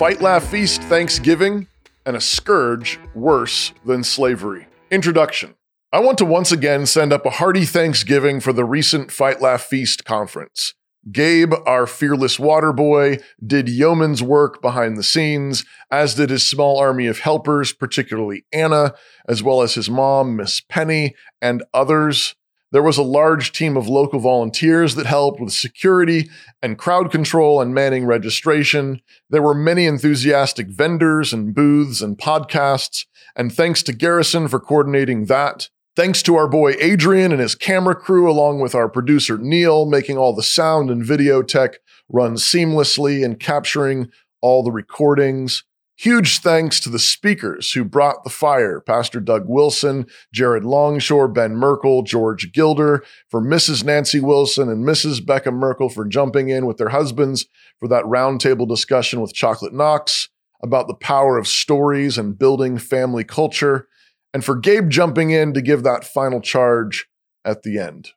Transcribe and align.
Fight, 0.00 0.22
Laugh, 0.22 0.48
Feast 0.48 0.80
Thanksgiving, 0.84 1.66
and 2.06 2.16
a 2.16 2.22
scourge 2.22 2.98
worse 3.14 3.74
than 3.84 4.02
slavery. 4.02 4.66
Introduction 4.90 5.56
I 5.92 6.00
want 6.00 6.16
to 6.16 6.24
once 6.24 6.50
again 6.50 6.86
send 6.86 7.12
up 7.12 7.26
a 7.26 7.30
hearty 7.30 7.66
Thanksgiving 7.66 8.40
for 8.40 8.54
the 8.54 8.64
recent 8.64 9.12
Fight, 9.12 9.42
Laugh, 9.42 9.64
Feast 9.64 10.06
conference. 10.06 10.72
Gabe, 11.12 11.52
our 11.66 11.86
fearless 11.86 12.38
water 12.38 12.72
boy, 12.72 13.18
did 13.46 13.68
yeoman's 13.68 14.22
work 14.22 14.62
behind 14.62 14.96
the 14.96 15.02
scenes, 15.02 15.66
as 15.90 16.14
did 16.14 16.30
his 16.30 16.48
small 16.48 16.78
army 16.78 17.06
of 17.06 17.18
helpers, 17.18 17.74
particularly 17.74 18.46
Anna, 18.54 18.94
as 19.28 19.42
well 19.42 19.60
as 19.60 19.74
his 19.74 19.90
mom, 19.90 20.34
Miss 20.34 20.62
Penny, 20.62 21.14
and 21.42 21.62
others. 21.74 22.36
There 22.72 22.82
was 22.82 22.98
a 22.98 23.02
large 23.02 23.50
team 23.50 23.76
of 23.76 23.88
local 23.88 24.20
volunteers 24.20 24.94
that 24.94 25.06
helped 25.06 25.40
with 25.40 25.52
security 25.52 26.30
and 26.62 26.78
crowd 26.78 27.10
control 27.10 27.60
and 27.60 27.74
manning 27.74 28.04
registration. 28.04 29.00
There 29.28 29.42
were 29.42 29.54
many 29.54 29.86
enthusiastic 29.86 30.68
vendors 30.68 31.32
and 31.32 31.52
booths 31.52 32.00
and 32.00 32.16
podcasts. 32.16 33.06
And 33.34 33.52
thanks 33.52 33.82
to 33.84 33.92
Garrison 33.92 34.46
for 34.46 34.60
coordinating 34.60 35.26
that. 35.26 35.68
Thanks 35.96 36.22
to 36.22 36.36
our 36.36 36.46
boy 36.46 36.74
Adrian 36.78 37.32
and 37.32 37.40
his 37.40 37.56
camera 37.56 37.96
crew, 37.96 38.30
along 38.30 38.60
with 38.60 38.76
our 38.76 38.88
producer 38.88 39.36
Neil, 39.36 39.86
making 39.86 40.16
all 40.16 40.34
the 40.34 40.42
sound 40.42 40.90
and 40.90 41.04
video 41.04 41.42
tech 41.42 41.78
run 42.08 42.34
seamlessly 42.34 43.24
and 43.24 43.40
capturing 43.40 44.10
all 44.40 44.62
the 44.62 44.70
recordings. 44.70 45.64
Huge 46.00 46.38
thanks 46.38 46.80
to 46.80 46.88
the 46.88 46.98
speakers 46.98 47.72
who 47.72 47.84
brought 47.84 48.24
the 48.24 48.30
fire 48.30 48.80
Pastor 48.80 49.20
Doug 49.20 49.44
Wilson, 49.46 50.06
Jared 50.32 50.64
Longshore, 50.64 51.28
Ben 51.28 51.54
Merkel, 51.54 52.02
George 52.04 52.54
Gilder, 52.54 53.04
for 53.28 53.42
Mrs. 53.42 53.84
Nancy 53.84 54.18
Wilson 54.18 54.70
and 54.70 54.82
Mrs. 54.82 55.24
Becca 55.26 55.50
Merkel 55.50 55.90
for 55.90 56.06
jumping 56.06 56.48
in 56.48 56.64
with 56.64 56.78
their 56.78 56.88
husbands 56.88 57.44
for 57.78 57.86
that 57.88 58.04
roundtable 58.04 58.66
discussion 58.66 59.20
with 59.20 59.34
Chocolate 59.34 59.74
Knox 59.74 60.30
about 60.62 60.88
the 60.88 60.94
power 60.94 61.36
of 61.36 61.46
stories 61.46 62.16
and 62.16 62.38
building 62.38 62.78
family 62.78 63.22
culture, 63.22 63.86
and 64.32 64.42
for 64.42 64.56
Gabe 64.56 64.88
jumping 64.88 65.28
in 65.28 65.52
to 65.52 65.60
give 65.60 65.82
that 65.82 66.04
final 66.04 66.40
charge 66.40 67.08
at 67.44 67.62
the 67.62 67.78
end. 67.78 68.12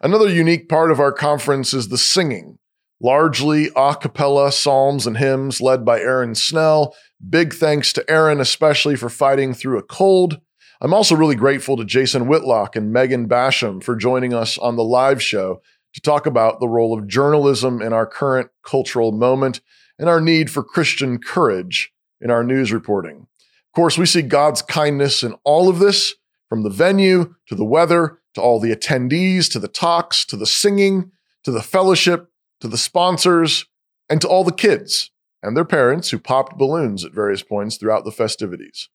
Another 0.00 0.28
unique 0.28 0.68
part 0.68 0.92
of 0.92 1.00
our 1.00 1.12
conference 1.12 1.74
is 1.74 1.88
the 1.88 1.98
singing 1.98 2.58
largely 3.04 3.70
a 3.76 3.94
cappella 3.94 4.50
psalms 4.50 5.06
and 5.06 5.18
hymns 5.18 5.60
led 5.60 5.84
by 5.84 6.00
Aaron 6.00 6.34
Snell. 6.34 6.94
Big 7.30 7.54
thanks 7.54 7.92
to 7.92 8.10
Aaron, 8.10 8.40
especially 8.40 8.96
for 8.96 9.08
fighting 9.08 9.54
through 9.54 9.78
a 9.78 9.82
cold. 9.82 10.40
I'm 10.80 10.92
also 10.92 11.14
really 11.14 11.36
grateful 11.36 11.76
to 11.76 11.84
Jason 11.84 12.26
Whitlock 12.26 12.76
and 12.76 12.92
Megan 12.92 13.28
Basham 13.28 13.82
for 13.82 13.96
joining 13.96 14.34
us 14.34 14.58
on 14.58 14.76
the 14.76 14.84
live 14.84 15.22
show 15.22 15.62
to 15.94 16.00
talk 16.00 16.26
about 16.26 16.60
the 16.60 16.68
role 16.68 16.96
of 16.96 17.06
journalism 17.06 17.80
in 17.80 17.92
our 17.92 18.06
current 18.06 18.50
cultural 18.64 19.12
moment 19.12 19.60
and 19.98 20.08
our 20.08 20.20
need 20.20 20.50
for 20.50 20.64
Christian 20.64 21.18
courage 21.18 21.92
in 22.20 22.30
our 22.30 22.42
news 22.42 22.72
reporting. 22.72 23.26
Of 23.38 23.76
course, 23.76 23.96
we 23.96 24.06
see 24.06 24.22
God's 24.22 24.62
kindness 24.62 25.22
in 25.22 25.34
all 25.44 25.68
of 25.68 25.78
this, 25.78 26.14
from 26.48 26.62
the 26.62 26.70
venue 26.70 27.34
to 27.48 27.54
the 27.54 27.64
weather 27.64 28.18
to 28.34 28.40
all 28.40 28.60
the 28.60 28.74
attendees 28.74 29.50
to 29.52 29.58
the 29.58 29.68
talks 29.68 30.24
to 30.26 30.36
the 30.36 30.46
singing 30.46 31.12
to 31.44 31.50
the 31.50 31.62
fellowship 31.62 32.28
to 32.60 32.68
the 32.68 32.78
sponsors, 32.78 33.66
and 34.08 34.20
to 34.20 34.28
all 34.28 34.44
the 34.44 34.52
kids 34.52 35.10
and 35.44 35.54
their 35.54 35.64
parents 35.64 36.10
who 36.10 36.18
popped 36.18 36.56
balloons 36.56 37.04
at 37.04 37.12
various 37.12 37.42
points 37.42 37.76
throughout 37.76 38.04
the 38.04 38.10
festivities. 38.10 38.88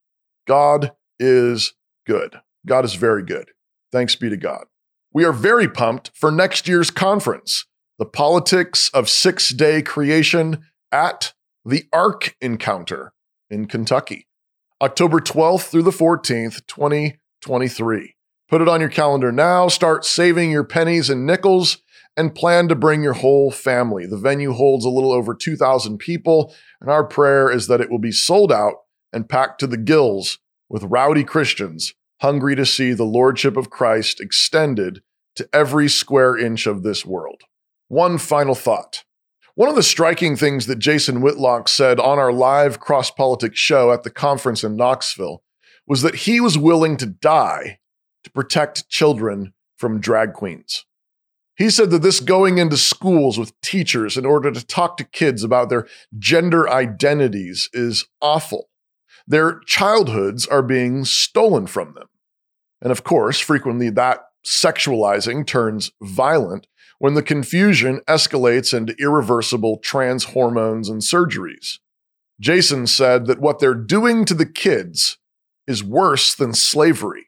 God 0.48 0.94
is 1.20 1.74
good. 2.08 2.42
God 2.66 2.84
is 2.84 2.96
very 2.96 3.24
good. 3.24 3.52
Thanks 3.92 4.16
be 4.16 4.30
to 4.30 4.38
God. 4.38 4.66
We 5.14 5.24
are 5.26 5.32
very 5.32 5.68
pumped 5.68 6.10
for 6.16 6.32
next 6.32 6.68
year's 6.68 6.90
conference, 6.90 7.66
the 8.00 8.06
politics 8.06 8.90
of 8.90 9.10
six 9.10 9.50
day 9.50 9.84
creation 9.84 10.64
at 10.92 11.34
the 11.64 11.86
Ark 11.94 12.36
Encounter 12.42 13.14
in 13.52 13.68
Kentucky, 13.68 14.28
October 14.82 15.20
12th 15.20 15.70
through 15.70 15.84
the 15.84 15.92
14th, 15.92 16.66
2023. 16.66 18.16
Put 18.48 18.62
it 18.62 18.68
on 18.68 18.80
your 18.80 18.90
calendar 18.90 19.32
now. 19.32 19.68
Start 19.68 20.04
saving 20.04 20.50
your 20.50 20.64
pennies 20.64 21.12
and 21.12 21.28
nickels 21.28 21.78
and 22.20 22.36
plan 22.36 22.68
to 22.68 22.76
bring 22.76 23.02
your 23.02 23.14
whole 23.14 23.50
family. 23.50 24.06
The 24.06 24.18
venue 24.18 24.52
holds 24.52 24.84
a 24.84 24.90
little 24.90 25.14
over 25.14 25.34
2,000 25.34 26.00
people, 26.00 26.54
and 26.82 26.90
our 26.92 27.06
prayer 27.06 27.50
is 27.50 27.68
that 27.68 27.80
it 27.80 27.90
will 27.90 27.98
be 27.98 28.12
sold 28.12 28.52
out 28.52 28.74
and 29.14 29.30
packed 29.30 29.62
to 29.62 29.68
the 29.68 29.78
gills 29.78 30.38
with 30.68 30.84
rowdy 30.84 31.24
Christians 31.24 31.94
hungry 32.20 32.58
to 32.58 32.66
see 32.66 32.92
the 32.92 33.06
Lordship 33.06 33.56
of 33.56 33.70
Christ 33.70 34.20
extended 34.20 35.02
to 35.38 35.48
every 35.54 35.88
square 35.88 36.38
inch 36.38 36.68
of 36.68 36.84
this 36.84 37.06
world. 37.06 37.44
One 37.88 38.18
final 38.18 38.54
thought. 38.54 39.06
One 39.56 39.70
of 39.70 39.76
the 39.76 39.82
striking 39.82 40.36
things 40.36 40.66
that 40.66 40.80
Jason 40.80 41.22
Whitlock 41.22 41.70
said 41.70 42.02
on 42.02 42.20
our 42.20 42.34
live 42.34 42.82
cross 42.82 43.10
politics 43.10 43.58
show 43.58 43.94
at 43.94 44.04
the 44.04 44.10
conference 44.10 44.62
in 44.62 44.76
Knoxville 44.76 45.42
was 45.88 46.02
that 46.02 46.16
he 46.16 46.42
was 46.42 46.58
willing 46.58 46.98
to 46.98 47.06
die 47.06 47.80
to 48.26 48.30
protect 48.32 48.90
children 48.90 49.54
from 49.78 50.02
drag 50.02 50.34
queens. 50.34 50.84
He 51.60 51.70
said 51.70 51.92
that 51.92 52.02
this 52.02 52.22
going 52.22 52.58
into 52.58 52.78
schools 52.78 53.38
with 53.38 53.60
teachers 53.60 54.16
in 54.16 54.26
order 54.26 54.50
to 54.50 54.66
talk 54.66 54.96
to 54.96 55.04
kids 55.04 55.44
about 55.44 55.68
their 55.68 55.88
gender 56.18 56.70
identities 56.70 57.70
is 57.74 58.08
awful. 58.22 58.70
Their 59.28 59.60
childhoods 59.66 60.48
are 60.48 60.62
being 60.62 61.04
stolen 61.04 61.68
from 61.68 61.96
them. 61.96 62.08
And 62.82 62.94
of 62.94 63.04
course, 63.04 63.42
frequently 63.42 63.90
that 63.90 64.22
sexualizing 64.46 65.46
turns 65.46 65.92
violent 66.02 66.66
when 66.98 67.16
the 67.16 67.22
confusion 67.22 68.00
escalates 68.08 68.74
into 68.74 68.96
irreversible 68.98 69.80
trans 69.80 70.24
hormones 70.26 70.88
and 70.88 71.02
surgeries. 71.02 71.80
Jason 72.40 72.88
said 72.88 73.26
that 73.26 73.42
what 73.42 73.60
they're 73.60 73.74
doing 73.74 74.24
to 74.24 74.34
the 74.34 74.46
kids 74.46 75.18
is 75.68 75.84
worse 75.84 76.34
than 76.34 76.54
slavery. 76.54 77.28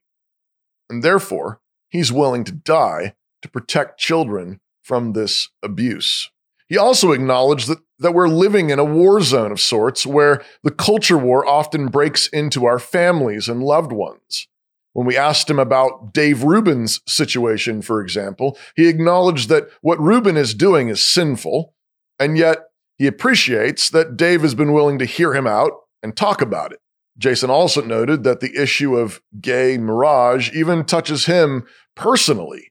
And 0.90 1.04
therefore, 1.04 1.60
he's 1.90 2.14
willing 2.14 2.46
to 2.46 2.54
die 2.54 3.16
to 3.42 3.50
protect 3.50 4.00
children 4.00 4.60
from 4.82 5.14
this 5.14 5.50
abuse. 5.64 6.30
He 6.68 6.78
also 6.78 7.12
acknowledged 7.12 7.68
that, 7.68 7.80
that 8.00 8.14
we're 8.14 8.30
living 8.30 8.70
in 8.70 8.80
a 8.80 8.86
war 8.86 9.20
zone 9.22 9.52
of 9.52 9.60
sorts 9.60 10.06
where 10.06 10.42
the 10.64 10.72
culture 10.72 11.18
war 11.18 11.46
often 11.46 11.88
breaks 11.88 12.28
into 12.28 12.66
our 12.66 12.80
families 12.80 13.50
and 13.50 13.62
loved 13.62 13.92
ones. 13.92 14.48
When 14.94 15.06
we 15.06 15.18
asked 15.18 15.50
him 15.50 15.60
about 15.60 16.14
Dave 16.14 16.44
Rubin's 16.44 17.02
situation, 17.06 17.82
for 17.82 18.02
example, 18.02 18.58
he 18.76 18.88
acknowledged 18.88 19.50
that 19.50 19.70
what 19.82 20.00
Rubin 20.00 20.38
is 20.38 20.54
doing 20.54 20.90
is 20.90 21.08
sinful, 21.08 21.74
and 22.20 22.38
yet 22.38 22.60
he 22.98 23.08
appreciates 23.08 23.90
that 23.90 24.18
Dave 24.18 24.42
has 24.42 24.56
been 24.56 24.74
willing 24.74 25.00
to 25.00 25.06
hear 25.06 25.34
him 25.34 25.48
out 25.48 25.72
and 26.04 26.16
talk 26.16 26.42
about 26.42 26.72
it. 26.72 26.80
Jason 27.18 27.50
also 27.50 27.82
noted 27.82 28.24
that 28.24 28.40
the 28.40 28.56
issue 28.56 28.96
of 28.96 29.22
gay 29.40 29.78
mirage 29.78 30.52
even 30.56 30.86
touches 30.86 31.26
him 31.26 31.66
personally 31.96 32.71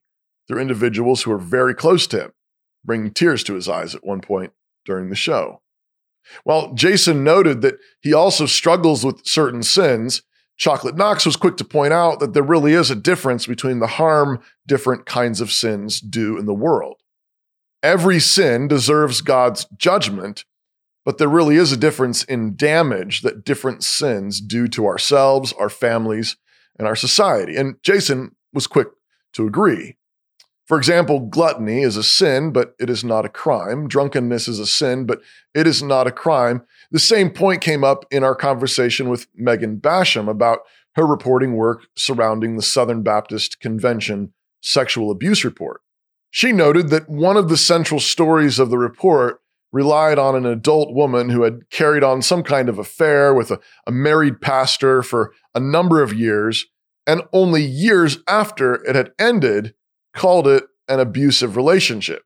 through 0.51 0.61
individuals 0.61 1.23
who 1.23 1.31
are 1.31 1.39
very 1.39 1.77
close 1.77 2.09
to 2.09 2.23
him, 2.23 2.33
bringing 2.85 3.13
tears 3.13 3.45
to 3.45 3.55
his 3.55 3.69
eyes 3.69 3.95
at 3.95 4.05
one 4.05 4.21
point 4.21 4.53
during 4.85 5.09
the 5.09 5.15
show. 5.15 5.63
While 6.43 6.75
Jason 6.75 7.23
noted 7.23 7.63
that 7.63 7.79
he 8.01 8.13
also 8.13 8.47
struggles 8.47 9.05
with 9.05 9.25
certain 9.25 9.63
sins, 9.63 10.23
Chocolate 10.57 10.97
Knox 10.97 11.25
was 11.25 11.37
quick 11.37 11.57
to 11.59 11.65
point 11.65 11.93
out 11.93 12.19
that 12.19 12.35
there 12.35 12.43
really 12.43 12.73
is 12.73 12.91
a 12.91 12.97
difference 12.97 13.47
between 13.47 13.79
the 13.79 13.87
harm 13.87 14.41
different 14.67 15.07
kinds 15.07 15.41
of 15.41 15.53
sins 15.53 16.01
do 16.01 16.37
in 16.37 16.47
the 16.47 16.53
world. 16.53 16.97
Every 17.81 18.19
sin 18.19 18.67
deserves 18.67 19.21
God's 19.21 19.67
judgment, 19.77 20.45
but 21.05 21.19
there 21.19 21.29
really 21.29 21.55
is 21.55 21.71
a 21.71 21.77
difference 21.77 22.25
in 22.25 22.57
damage 22.57 23.23
that 23.23 23.45
different 23.45 23.85
sins 23.85 24.41
do 24.41 24.67
to 24.67 24.87
ourselves, 24.87 25.53
our 25.53 25.71
families, 25.71 26.37
and 26.77 26.89
our 26.89 26.97
society. 26.97 27.55
And 27.55 27.77
Jason 27.85 28.35
was 28.53 28.67
quick 28.67 28.89
to 29.35 29.47
agree. 29.47 29.97
For 30.71 30.79
example, 30.79 31.19
gluttony 31.19 31.83
is 31.83 31.97
a 31.97 32.05
sin, 32.05 32.53
but 32.53 32.77
it 32.79 32.89
is 32.89 33.03
not 33.03 33.25
a 33.25 33.29
crime. 33.29 33.89
Drunkenness 33.89 34.47
is 34.47 34.61
a 34.61 34.69
sin, 34.69 35.05
but 35.05 35.21
it 35.53 35.67
is 35.67 35.83
not 35.83 36.07
a 36.07 36.13
crime. 36.13 36.63
The 36.93 37.01
same 37.01 37.31
point 37.31 37.61
came 37.61 37.83
up 37.83 38.05
in 38.13 38.23
our 38.23 38.37
conversation 38.37 39.09
with 39.09 39.27
Megan 39.35 39.79
Basham 39.79 40.31
about 40.31 40.61
her 40.95 41.05
reporting 41.05 41.55
work 41.55 41.87
surrounding 41.97 42.55
the 42.55 42.63
Southern 42.63 43.03
Baptist 43.03 43.59
Convention 43.59 44.33
sexual 44.63 45.11
abuse 45.11 45.45
report. 45.45 45.81
She 46.31 46.53
noted 46.53 46.91
that 46.91 47.09
one 47.09 47.37
of 47.37 47.49
the 47.49 47.57
central 47.57 47.99
stories 47.99 48.61
of 48.61 48.71
the 48.71 48.79
report 48.79 49.41
relied 49.73 50.21
on 50.21 50.37
an 50.37 50.47
adult 50.47 50.95
woman 50.95 51.31
who 51.31 51.43
had 51.43 51.69
carried 51.71 52.05
on 52.05 52.23
some 52.23 52.45
kind 52.45 52.69
of 52.69 52.79
affair 52.79 53.35
with 53.35 53.51
a, 53.51 53.59
a 53.89 53.91
married 53.91 54.41
pastor 54.41 55.03
for 55.03 55.33
a 55.53 55.59
number 55.59 56.01
of 56.01 56.15
years, 56.15 56.67
and 57.09 57.23
only 57.33 57.65
years 57.65 58.19
after 58.29 58.75
it 58.85 58.95
had 58.95 59.11
ended, 59.19 59.75
called 60.15 60.47
it 60.47 60.65
an 60.89 61.01
abusive 61.01 61.57
relationship. 61.57 62.23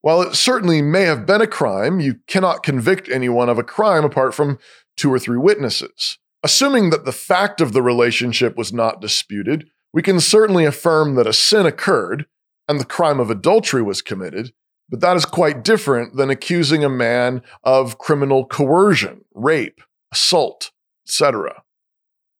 While 0.00 0.22
it 0.22 0.34
certainly 0.34 0.80
may 0.80 1.02
have 1.02 1.26
been 1.26 1.40
a 1.40 1.46
crime, 1.46 2.00
you 2.00 2.16
cannot 2.26 2.62
convict 2.62 3.08
anyone 3.08 3.48
of 3.48 3.58
a 3.58 3.64
crime 3.64 4.04
apart 4.04 4.34
from 4.34 4.58
two 4.96 5.12
or 5.12 5.18
three 5.18 5.38
witnesses. 5.38 6.18
Assuming 6.42 6.90
that 6.90 7.04
the 7.04 7.12
fact 7.12 7.60
of 7.60 7.72
the 7.72 7.82
relationship 7.82 8.56
was 8.56 8.72
not 8.72 9.00
disputed, 9.00 9.68
we 9.92 10.02
can 10.02 10.20
certainly 10.20 10.64
affirm 10.64 11.14
that 11.16 11.26
a 11.26 11.32
sin 11.32 11.66
occurred 11.66 12.26
and 12.68 12.78
the 12.78 12.84
crime 12.84 13.18
of 13.18 13.30
adultery 13.30 13.82
was 13.82 14.02
committed, 14.02 14.52
But 14.90 15.00
that 15.00 15.16
is 15.16 15.26
quite 15.26 15.64
different 15.64 16.16
than 16.16 16.30
accusing 16.30 16.82
a 16.82 16.88
man 16.88 17.42
of 17.62 17.98
criminal 17.98 18.46
coercion, 18.46 19.24
rape, 19.34 19.82
assault, 20.12 20.70
etc. 21.06 21.62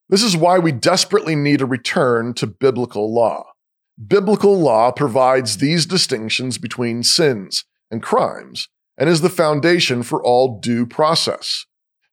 This 0.09 0.23
is 0.23 0.37
why 0.37 0.59
we 0.59 0.73
desperately 0.73 1.37
need 1.37 1.61
a 1.61 1.67
return 1.67 2.33
to 2.35 2.47
biblical 2.47 3.13
law. 3.13 3.48
Biblical 4.07 4.57
law 4.57 4.93
provides 4.93 5.57
these 5.57 5.85
distinctions 5.85 6.57
between 6.57 7.03
sins 7.03 7.65
and 7.91 8.01
crimes 8.01 8.69
and 8.97 9.09
is 9.09 9.23
the 9.23 9.29
foundation 9.29 10.05
for 10.05 10.23
all 10.23 10.61
due 10.61 10.87
process. 10.87 11.67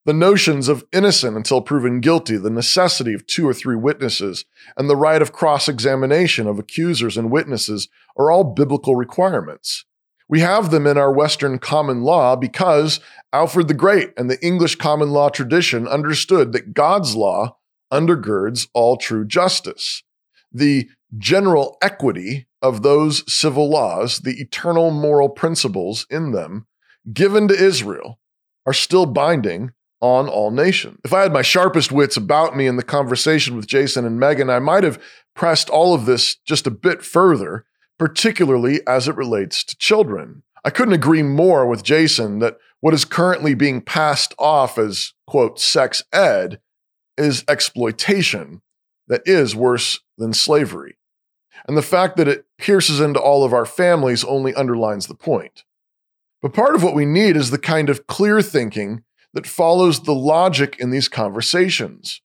The 0.05 0.13
notions 0.13 0.67
of 0.67 0.85
innocent 0.91 1.37
until 1.37 1.61
proven 1.61 1.99
guilty, 1.99 2.37
the 2.37 2.49
necessity 2.49 3.13
of 3.13 3.27
two 3.27 3.47
or 3.47 3.53
three 3.53 3.75
witnesses, 3.75 4.45
and 4.77 4.89
the 4.89 4.95
right 4.95 5.21
of 5.21 5.31
cross 5.31 5.67
examination 5.67 6.47
of 6.47 6.57
accusers 6.57 7.17
and 7.17 7.31
witnesses 7.31 7.87
are 8.17 8.31
all 8.31 8.43
biblical 8.43 8.95
requirements. 8.95 9.85
We 10.27 10.39
have 10.39 10.71
them 10.71 10.87
in 10.87 10.97
our 10.97 11.11
Western 11.11 11.59
common 11.59 12.01
law 12.01 12.35
because 12.35 12.99
Alfred 13.31 13.67
the 13.67 13.75
Great 13.75 14.11
and 14.17 14.29
the 14.29 14.43
English 14.43 14.77
common 14.77 15.11
law 15.11 15.29
tradition 15.29 15.87
understood 15.87 16.51
that 16.53 16.73
God's 16.73 17.15
law 17.15 17.57
undergirds 17.91 18.67
all 18.73 18.97
true 18.97 19.25
justice. 19.25 20.01
The 20.51 20.89
general 21.17 21.77
equity 21.81 22.47
of 22.61 22.81
those 22.81 23.31
civil 23.31 23.69
laws, 23.69 24.19
the 24.19 24.39
eternal 24.41 24.91
moral 24.91 25.29
principles 25.29 26.05
in 26.09 26.31
them, 26.31 26.67
given 27.13 27.47
to 27.47 27.53
Israel, 27.53 28.19
are 28.65 28.73
still 28.73 29.05
binding 29.05 29.71
on 30.01 30.27
all 30.27 30.51
nations. 30.51 30.99
If 31.03 31.13
I 31.13 31.21
had 31.21 31.33
my 31.33 31.41
sharpest 31.41 31.91
wits 31.91 32.17
about 32.17 32.55
me 32.55 32.67
in 32.67 32.75
the 32.75 32.83
conversation 32.83 33.55
with 33.55 33.67
Jason 33.67 34.05
and 34.05 34.19
Megan, 34.19 34.49
I 34.49 34.59
might 34.59 34.83
have 34.83 35.01
pressed 35.35 35.69
all 35.69 35.93
of 35.93 36.05
this 36.05 36.35
just 36.45 36.67
a 36.67 36.71
bit 36.71 37.03
further, 37.03 37.65
particularly 37.97 38.81
as 38.87 39.07
it 39.07 39.15
relates 39.15 39.63
to 39.63 39.77
children. 39.77 40.43
I 40.63 40.69
couldn't 40.69 40.93
agree 40.93 41.23
more 41.23 41.65
with 41.65 41.83
Jason 41.83 42.39
that 42.39 42.57
what 42.81 42.93
is 42.93 43.05
currently 43.05 43.53
being 43.53 43.81
passed 43.81 44.33
off 44.37 44.77
as, 44.77 45.13
quote, 45.27 45.59
sex 45.59 46.03
ed 46.11 46.59
is 47.17 47.45
exploitation 47.47 48.61
that 49.07 49.21
is 49.25 49.55
worse 49.55 49.99
than 50.17 50.33
slavery. 50.33 50.97
And 51.67 51.77
the 51.77 51.81
fact 51.81 52.17
that 52.17 52.27
it 52.27 52.45
pierces 52.57 52.99
into 52.99 53.19
all 53.19 53.43
of 53.43 53.53
our 53.53 53.65
families 53.65 54.23
only 54.23 54.53
underlines 54.53 55.07
the 55.07 55.15
point. 55.15 55.63
But 56.41 56.53
part 56.53 56.75
of 56.75 56.83
what 56.83 56.95
we 56.95 57.05
need 57.05 57.35
is 57.35 57.49
the 57.49 57.57
kind 57.57 57.89
of 57.89 58.07
clear 58.07 58.41
thinking 58.41 59.03
that 59.33 59.47
follows 59.47 60.03
the 60.03 60.13
logic 60.13 60.77
in 60.79 60.91
these 60.91 61.07
conversations. 61.07 62.21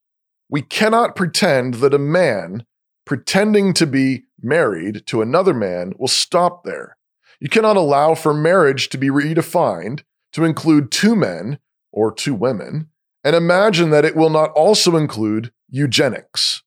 We 0.49 0.61
cannot 0.61 1.15
pretend 1.15 1.75
that 1.75 1.93
a 1.93 1.99
man 1.99 2.65
pretending 3.05 3.73
to 3.73 3.87
be 3.87 4.23
married 4.41 5.05
to 5.07 5.21
another 5.21 5.53
man 5.53 5.93
will 5.97 6.07
stop 6.07 6.63
there. 6.63 6.97
You 7.39 7.49
cannot 7.49 7.77
allow 7.77 8.15
for 8.15 8.33
marriage 8.33 8.89
to 8.89 8.97
be 8.97 9.09
redefined 9.09 10.03
to 10.33 10.43
include 10.43 10.91
two 10.91 11.15
men 11.15 11.59
or 11.91 12.13
two 12.13 12.35
women 12.35 12.89
and 13.23 13.35
imagine 13.35 13.89
that 13.89 14.05
it 14.05 14.15
will 14.15 14.29
not 14.29 14.51
also 14.51 14.95
include 14.95 15.51
eugenics. 15.69 16.63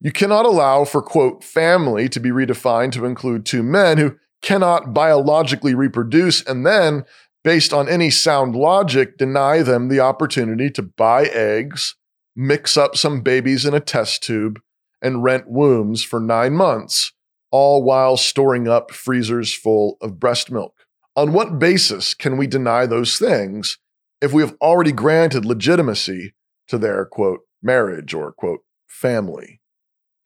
You 0.00 0.12
cannot 0.12 0.46
allow 0.46 0.84
for, 0.84 1.02
quote, 1.02 1.42
family 1.42 2.08
to 2.10 2.20
be 2.20 2.30
redefined 2.30 2.92
to 2.92 3.04
include 3.04 3.46
two 3.46 3.62
men 3.62 3.98
who 3.98 4.16
cannot 4.42 4.92
biologically 4.92 5.74
reproduce 5.74 6.42
and 6.42 6.66
then, 6.66 7.04
based 7.42 7.72
on 7.72 7.88
any 7.88 8.10
sound 8.10 8.54
logic, 8.54 9.16
deny 9.16 9.62
them 9.62 9.88
the 9.88 10.00
opportunity 10.00 10.70
to 10.70 10.82
buy 10.82 11.24
eggs, 11.24 11.94
mix 12.34 12.76
up 12.76 12.96
some 12.96 13.22
babies 13.22 13.64
in 13.64 13.72
a 13.72 13.80
test 13.80 14.22
tube, 14.22 14.60
and 15.00 15.22
rent 15.22 15.48
wombs 15.48 16.02
for 16.02 16.20
nine 16.20 16.52
months, 16.52 17.12
all 17.50 17.82
while 17.82 18.16
storing 18.16 18.68
up 18.68 18.90
freezers 18.90 19.54
full 19.54 19.96
of 20.00 20.20
breast 20.20 20.50
milk. 20.50 20.86
On 21.14 21.32
what 21.32 21.58
basis 21.58 22.12
can 22.12 22.36
we 22.36 22.46
deny 22.46 22.84
those 22.84 23.18
things 23.18 23.78
if 24.20 24.32
we 24.32 24.42
have 24.42 24.56
already 24.60 24.92
granted 24.92 25.44
legitimacy 25.44 26.34
to 26.68 26.78
their 26.78 27.04
quote 27.06 27.40
marriage 27.62 28.12
or 28.12 28.32
quote 28.32 28.60
family. 28.86 29.60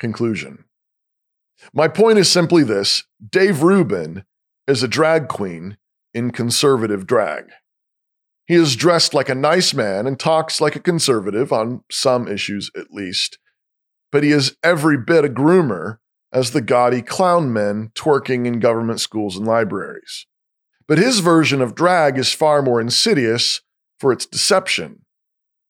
Conclusion. 0.00 0.64
My 1.75 1.87
point 1.87 2.19
is 2.19 2.31
simply 2.31 2.64
this 2.64 3.05
Dave 3.31 3.62
Rubin 3.62 4.25
is 4.67 4.82
a 4.82 4.88
drag 4.88 5.29
queen 5.29 5.76
in 6.14 6.31
conservative 6.31 7.06
drag. 7.06 7.50
He 8.47 8.55
is 8.55 8.75
dressed 8.75 9.14
like 9.14 9.29
a 9.29 9.35
nice 9.35 9.75
man 9.75 10.06
and 10.06 10.19
talks 10.19 10.61
like 10.61 10.75
a 10.75 10.81
conservative 10.81 11.52
on 11.52 11.85
some 11.91 12.26
issues 12.26 12.70
at 12.76 12.91
least, 12.91 13.38
but 14.11 14.25
he 14.25 14.32
is 14.32 14.56
every 14.64 14.97
bit 14.97 15.25
a 15.25 15.29
groomer 15.29 15.99
as 16.32 16.50
the 16.50 16.62
gaudy 16.62 17.02
clown 17.02 17.52
men 17.52 17.91
twerking 17.94 18.47
in 18.47 18.58
government 18.58 19.00
schools 19.00 19.37
and 19.37 19.47
libraries. 19.47 20.26
But 20.88 20.99
his 20.99 21.20
version 21.20 21.61
of 21.61 21.75
drag 21.75 22.19
is 22.19 22.32
far 22.32 22.62
more 22.62 22.81
insidious 22.81 23.61
for 23.99 24.12
its 24.12 24.26
deception. 24.26 25.05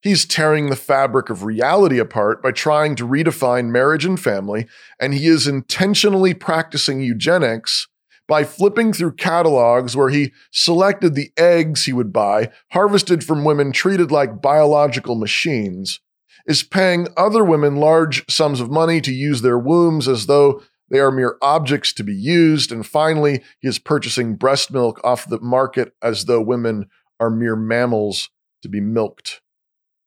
He's 0.03 0.25
tearing 0.25 0.71
the 0.71 0.77
fabric 0.77 1.29
of 1.29 1.45
reality 1.45 1.99
apart 1.99 2.43
by 2.43 2.53
trying 2.53 2.97
to 2.97 3.07
redefine 3.07 3.67
marriage 3.67 4.07
and 4.07 4.19
family, 4.19 4.67
and 4.99 5.13
he 5.13 5.27
is 5.27 5.47
intentionally 5.47 6.33
practicing 6.33 7.01
eugenics 7.01 7.87
by 8.27 8.45
flipping 8.45 8.93
through 8.93 9.17
catalogs 9.17 9.97
where 9.97 10.09
he 10.09 10.33
selected 10.53 11.15
the 11.15 11.31
eggs 11.37 11.85
he 11.85 11.93
would 11.93 12.13
buy, 12.13 12.51
harvested 12.71 13.25
from 13.25 13.45
women 13.45 13.73
treated 13.73 14.11
like 14.11 14.41
biological 14.41 15.17
machines, 15.17 16.01
is 16.47 16.63
paying 16.63 17.09
other 17.17 17.45
women 17.45 17.77
large 17.77 18.25
sums 18.31 18.61
of 18.61 18.71
money 18.71 19.01
to 19.01 19.13
use 19.13 19.43
their 19.43 19.59
wombs 19.59 20.09
as 20.09 20.27
though 20.27 20.63
they 20.89 20.99
are 20.99 21.11
mere 21.11 21.37
objects 21.43 21.93
to 21.93 22.05
be 22.05 22.15
used, 22.15 22.73
and 22.73 22.87
finally, 22.87 23.43
he 23.59 23.69
is 23.69 23.79
purchasing 23.79 24.37
breast 24.37 24.73
milk 24.73 25.01
off 25.05 25.29
the 25.29 25.41
market 25.41 25.93
as 26.01 26.25
though 26.25 26.41
women 26.41 26.89
are 27.19 27.31
mere 27.31 27.57
mammals 27.57 28.31
to 28.63 28.69
be 28.69 28.81
milked. 28.81 29.41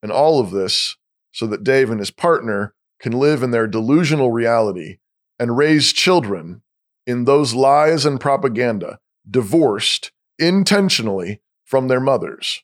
And 0.04 0.12
all 0.12 0.40
of 0.40 0.52
this 0.52 0.98
so 1.32 1.48
that 1.48 1.64
Dave 1.64 1.90
and 1.90 2.00
his 2.00 2.12
partner 2.12 2.76
can 3.00 3.14
live 3.14 3.42
in 3.42 3.50
their 3.52 3.66
delusional 3.66 4.32
reality 4.32 4.98
and 5.40 5.58
raise 5.58 5.92
children 5.92 6.62
in 7.08 7.26
those 7.26 7.54
lies 7.54 8.06
and 8.06 8.20
propaganda, 8.20 9.00
divorced 9.30 10.12
intentionally 10.38 11.42
from 11.64 11.88
their 11.88 12.00
mothers, 12.00 12.64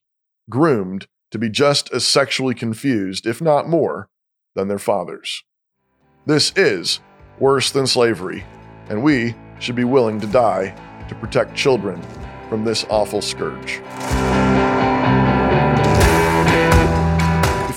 groomed 0.50 1.08
to 1.32 1.38
be 1.38 1.50
just 1.50 1.92
as 1.94 2.06
sexually 2.06 2.54
confused, 2.54 3.26
if 3.26 3.42
not 3.42 3.68
more, 3.68 4.10
than 4.56 4.68
their 4.68 4.80
fathers. 4.80 5.44
This 6.26 6.52
is 6.56 7.00
worse 7.40 7.72
than 7.72 7.88
slavery, 7.88 8.46
and 8.90 9.02
we 9.04 9.36
should 9.60 9.76
be 9.76 9.84
willing 9.84 10.20
to 10.22 10.28
die 10.28 10.76
to 11.08 11.16
protect 11.16 11.56
children 11.56 12.02
from 12.50 12.64
this 12.64 12.86
awful 12.90 13.22
scourge. 13.22 13.82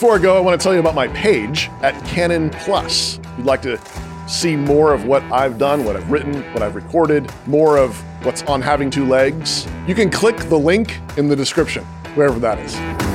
Before 0.03 0.17
I 0.17 0.19
go, 0.19 0.37
I 0.37 0.41
want 0.41 0.61
to 0.61 0.65
tell 0.65 0.75
you 0.75 0.81
about 0.81 0.97
my 0.97 1.07
page 1.07 1.71
at 1.81 1.95
Canon 2.05 2.51
Plus. 2.51 3.19
If 3.19 3.39
you'd 3.39 3.47
like 3.47 3.63
to 3.63 3.79
see 4.27 4.57
more 4.57 4.93
of 4.93 5.05
what 5.05 5.23
I've 5.31 5.59
done, 5.59 5.85
what 5.85 5.95
I've 5.95 6.11
written, 6.11 6.43
what 6.53 6.61
I've 6.61 6.75
recorded, 6.75 7.33
more 7.47 7.79
of 7.79 7.97
what's 8.25 8.43
on 8.43 8.61
Having 8.61 8.91
Two 8.91 9.07
Legs, 9.07 9.65
you 9.87 9.95
can 9.95 10.11
click 10.11 10.37
the 10.49 10.59
link 10.59 10.99
in 11.17 11.29
the 11.29 11.37
description, 11.37 11.85
wherever 12.17 12.41
that 12.41 12.59
is. 12.59 13.12